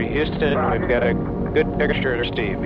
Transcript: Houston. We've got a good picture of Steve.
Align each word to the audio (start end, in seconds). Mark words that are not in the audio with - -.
Houston. 0.00 0.70
We've 0.70 0.88
got 0.88 1.02
a 1.02 1.14
good 1.54 1.78
picture 1.78 2.20
of 2.20 2.26
Steve. 2.32 2.60